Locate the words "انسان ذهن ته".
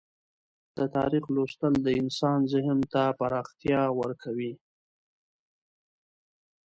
2.01-3.03